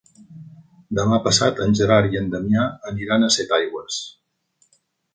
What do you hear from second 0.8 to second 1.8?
Demà passat en